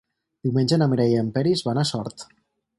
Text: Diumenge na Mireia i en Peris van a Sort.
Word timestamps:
Diumenge 0.47 0.79
na 0.81 0.87
Mireia 0.95 1.19
i 1.19 1.21
en 1.25 1.31
Peris 1.37 1.63
van 1.71 1.83
a 1.83 1.87
Sort. 1.93 2.29